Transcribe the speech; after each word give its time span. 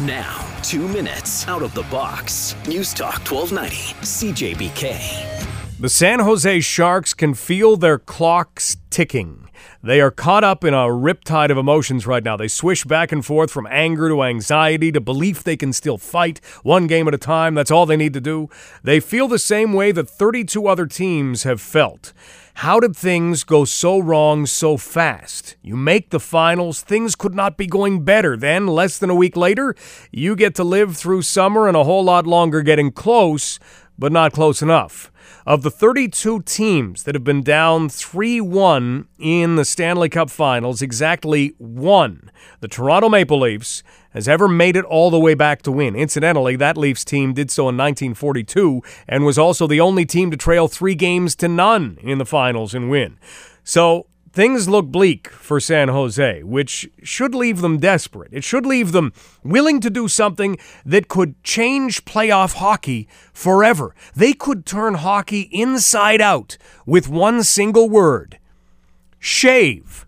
Now, 0.00 0.46
two 0.62 0.86
minutes 0.86 1.48
out 1.48 1.60
of 1.60 1.74
the 1.74 1.82
box. 1.84 2.54
News 2.68 2.94
Talk 2.94 3.18
1290, 3.28 3.94
CJBK. 4.04 5.37
The 5.80 5.88
San 5.88 6.18
Jose 6.18 6.58
Sharks 6.58 7.14
can 7.14 7.34
feel 7.34 7.76
their 7.76 8.00
clocks 8.00 8.78
ticking. 8.90 9.48
They 9.80 10.00
are 10.00 10.10
caught 10.10 10.42
up 10.42 10.64
in 10.64 10.74
a 10.74 10.88
riptide 10.88 11.52
of 11.52 11.56
emotions 11.56 12.04
right 12.04 12.24
now. 12.24 12.36
They 12.36 12.48
swish 12.48 12.82
back 12.82 13.12
and 13.12 13.24
forth 13.24 13.52
from 13.52 13.68
anger 13.70 14.08
to 14.08 14.24
anxiety 14.24 14.90
to 14.90 15.00
belief 15.00 15.44
they 15.44 15.56
can 15.56 15.72
still 15.72 15.96
fight 15.96 16.40
one 16.64 16.88
game 16.88 17.06
at 17.06 17.14
a 17.14 17.18
time. 17.18 17.54
That's 17.54 17.70
all 17.70 17.86
they 17.86 17.96
need 17.96 18.12
to 18.14 18.20
do. 18.20 18.48
They 18.82 18.98
feel 18.98 19.28
the 19.28 19.38
same 19.38 19.72
way 19.72 19.92
that 19.92 20.10
32 20.10 20.66
other 20.66 20.86
teams 20.86 21.44
have 21.44 21.60
felt. 21.60 22.12
How 22.54 22.80
did 22.80 22.96
things 22.96 23.44
go 23.44 23.64
so 23.64 24.00
wrong 24.00 24.46
so 24.46 24.76
fast? 24.78 25.54
You 25.62 25.76
make 25.76 26.10
the 26.10 26.18
finals, 26.18 26.80
things 26.80 27.14
could 27.14 27.36
not 27.36 27.56
be 27.56 27.68
going 27.68 28.02
better. 28.02 28.36
Then, 28.36 28.66
less 28.66 28.98
than 28.98 29.10
a 29.10 29.14
week 29.14 29.36
later, 29.36 29.76
you 30.10 30.34
get 30.34 30.56
to 30.56 30.64
live 30.64 30.96
through 30.96 31.22
summer 31.22 31.68
and 31.68 31.76
a 31.76 31.84
whole 31.84 32.02
lot 32.02 32.26
longer 32.26 32.62
getting 32.62 32.90
close, 32.90 33.60
but 33.98 34.12
not 34.12 34.32
close 34.32 34.62
enough. 34.62 35.10
Of 35.46 35.62
the 35.62 35.70
32 35.70 36.42
teams 36.42 37.02
that 37.02 37.14
have 37.14 37.24
been 37.24 37.42
down 37.42 37.88
3 37.88 38.40
1 38.40 39.08
in 39.18 39.56
the 39.56 39.64
Stanley 39.64 40.08
Cup 40.08 40.30
finals, 40.30 40.80
exactly 40.80 41.54
one, 41.58 42.30
the 42.60 42.68
Toronto 42.68 43.08
Maple 43.08 43.40
Leafs, 43.40 43.82
has 44.10 44.28
ever 44.28 44.48
made 44.48 44.76
it 44.76 44.84
all 44.84 45.10
the 45.10 45.18
way 45.18 45.34
back 45.34 45.62
to 45.62 45.72
win. 45.72 45.94
Incidentally, 45.94 46.56
that 46.56 46.76
Leafs 46.76 47.04
team 47.04 47.34
did 47.34 47.50
so 47.50 47.62
in 47.62 47.76
1942 47.76 48.82
and 49.06 49.24
was 49.24 49.38
also 49.38 49.66
the 49.66 49.80
only 49.80 50.06
team 50.06 50.30
to 50.30 50.36
trail 50.36 50.68
three 50.68 50.94
games 50.94 51.34
to 51.36 51.48
none 51.48 51.98
in 52.02 52.18
the 52.18 52.26
finals 52.26 52.74
and 52.74 52.90
win. 52.90 53.18
So 53.64 54.06
things 54.32 54.68
look 54.68 54.86
bleak 54.86 55.28
for 55.28 55.60
San 55.60 55.88
Jose, 55.88 56.42
which 56.42 56.88
should 57.02 57.34
leave 57.34 57.60
them 57.60 57.78
desperate. 57.78 58.32
It 58.32 58.44
should 58.44 58.66
leave 58.66 58.92
them 58.92 59.12
willing 59.42 59.80
to 59.80 59.90
do 59.90 60.08
something 60.08 60.58
that 60.84 61.08
could 61.08 61.42
change 61.42 62.04
playoff 62.04 62.54
hockey 62.54 63.08
forever. 63.32 63.94
They 64.14 64.32
could 64.32 64.66
turn 64.66 64.94
hockey 64.94 65.48
inside 65.52 66.20
out 66.20 66.56
with 66.86 67.08
one 67.08 67.42
single 67.42 67.88
word 67.88 68.38
shave. 69.18 70.06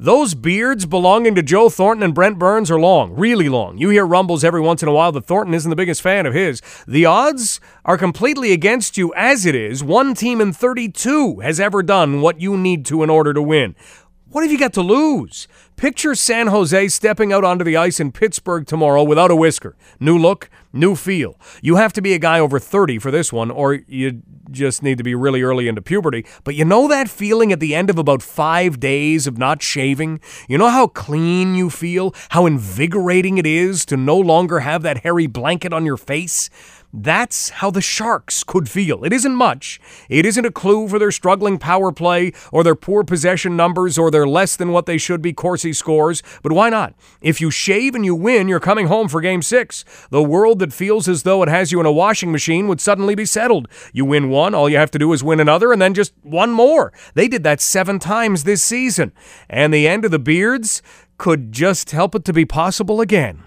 Those 0.00 0.34
beards 0.34 0.86
belonging 0.86 1.34
to 1.34 1.42
Joe 1.42 1.68
Thornton 1.68 2.04
and 2.04 2.14
Brent 2.14 2.38
Burns 2.38 2.70
are 2.70 2.78
long, 2.78 3.16
really 3.16 3.48
long. 3.48 3.78
You 3.78 3.88
hear 3.88 4.06
rumbles 4.06 4.44
every 4.44 4.60
once 4.60 4.80
in 4.80 4.88
a 4.88 4.92
while 4.92 5.10
that 5.10 5.26
Thornton 5.26 5.54
isn't 5.54 5.68
the 5.68 5.74
biggest 5.74 6.02
fan 6.02 6.24
of 6.24 6.34
his. 6.34 6.62
The 6.86 7.04
odds 7.04 7.58
are 7.84 7.98
completely 7.98 8.52
against 8.52 8.96
you 8.96 9.12
as 9.14 9.44
it 9.44 9.56
is. 9.56 9.82
One 9.82 10.14
team 10.14 10.40
in 10.40 10.52
32 10.52 11.40
has 11.40 11.58
ever 11.58 11.82
done 11.82 12.20
what 12.20 12.40
you 12.40 12.56
need 12.56 12.86
to 12.86 13.02
in 13.02 13.10
order 13.10 13.34
to 13.34 13.42
win. 13.42 13.74
What 14.30 14.42
have 14.42 14.52
you 14.52 14.58
got 14.58 14.74
to 14.74 14.82
lose? 14.82 15.48
Picture 15.78 16.16
San 16.16 16.48
Jose 16.48 16.88
stepping 16.88 17.32
out 17.32 17.44
onto 17.44 17.64
the 17.64 17.76
ice 17.76 18.00
in 18.00 18.10
Pittsburgh 18.10 18.66
tomorrow 18.66 19.04
without 19.04 19.30
a 19.30 19.36
whisker. 19.36 19.76
New 20.00 20.18
look, 20.18 20.50
new 20.72 20.96
feel. 20.96 21.38
You 21.62 21.76
have 21.76 21.92
to 21.92 22.02
be 22.02 22.14
a 22.14 22.18
guy 22.18 22.40
over 22.40 22.58
30 22.58 22.98
for 22.98 23.12
this 23.12 23.32
one, 23.32 23.48
or 23.48 23.74
you 23.86 24.20
just 24.50 24.82
need 24.82 24.98
to 24.98 25.04
be 25.04 25.14
really 25.14 25.40
early 25.40 25.68
into 25.68 25.80
puberty. 25.80 26.26
But 26.42 26.56
you 26.56 26.64
know 26.64 26.88
that 26.88 27.08
feeling 27.08 27.52
at 27.52 27.60
the 27.60 27.76
end 27.76 27.90
of 27.90 27.98
about 27.98 28.22
five 28.22 28.80
days 28.80 29.28
of 29.28 29.38
not 29.38 29.62
shaving? 29.62 30.20
You 30.48 30.58
know 30.58 30.68
how 30.68 30.88
clean 30.88 31.54
you 31.54 31.70
feel? 31.70 32.12
How 32.30 32.44
invigorating 32.46 33.38
it 33.38 33.46
is 33.46 33.86
to 33.86 33.96
no 33.96 34.18
longer 34.18 34.58
have 34.60 34.82
that 34.82 35.04
hairy 35.04 35.28
blanket 35.28 35.72
on 35.72 35.86
your 35.86 35.96
face? 35.96 36.50
That's 36.92 37.50
how 37.50 37.70
the 37.70 37.82
Sharks 37.82 38.42
could 38.42 38.68
feel. 38.68 39.04
It 39.04 39.12
isn't 39.12 39.34
much. 39.34 39.78
It 40.08 40.24
isn't 40.24 40.46
a 40.46 40.50
clue 40.50 40.88
for 40.88 40.98
their 40.98 41.10
struggling 41.10 41.58
power 41.58 41.92
play 41.92 42.32
or 42.50 42.64
their 42.64 42.74
poor 42.74 43.04
possession 43.04 43.56
numbers 43.56 43.98
or 43.98 44.10
their 44.10 44.26
less 44.26 44.56
than 44.56 44.72
what 44.72 44.86
they 44.86 44.96
should 44.96 45.20
be 45.20 45.34
Corsi 45.34 45.67
scores, 45.72 46.22
but 46.42 46.52
why 46.52 46.70
not? 46.70 46.94
If 47.20 47.40
you 47.40 47.50
shave 47.50 47.94
and 47.94 48.04
you 48.04 48.14
win, 48.14 48.48
you're 48.48 48.60
coming 48.60 48.86
home 48.86 49.08
for 49.08 49.20
game 49.20 49.42
six. 49.42 49.84
The 50.10 50.22
world 50.22 50.58
that 50.60 50.72
feels 50.72 51.08
as 51.08 51.22
though 51.22 51.42
it 51.42 51.48
has 51.48 51.72
you 51.72 51.80
in 51.80 51.86
a 51.86 51.92
washing 51.92 52.32
machine 52.32 52.68
would 52.68 52.80
suddenly 52.80 53.14
be 53.14 53.24
settled. 53.24 53.68
You 53.92 54.04
win 54.04 54.30
one, 54.30 54.54
all 54.54 54.68
you 54.68 54.76
have 54.76 54.90
to 54.92 54.98
do 54.98 55.12
is 55.12 55.24
win 55.24 55.40
another, 55.40 55.72
and 55.72 55.80
then 55.80 55.94
just 55.94 56.12
one 56.22 56.50
more. 56.50 56.92
They 57.14 57.28
did 57.28 57.42
that 57.44 57.60
seven 57.60 57.98
times 57.98 58.44
this 58.44 58.62
season. 58.62 59.12
And 59.48 59.72
the 59.72 59.88
end 59.88 60.04
of 60.04 60.10
the 60.10 60.18
Beards 60.18 60.82
could 61.18 61.52
just 61.52 61.90
help 61.90 62.14
it 62.14 62.24
to 62.24 62.32
be 62.32 62.44
possible 62.44 63.00
again. 63.00 63.44